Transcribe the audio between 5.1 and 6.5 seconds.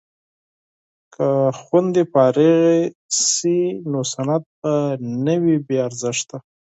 نه وي بې ارزښته.